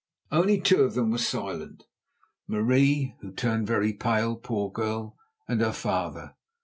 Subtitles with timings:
[0.31, 1.83] Only two of them were silent,
[2.47, 5.15] Marie, who turned very pale, poor girl,
[5.47, 6.33] and her father.